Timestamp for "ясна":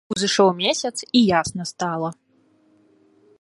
1.39-1.63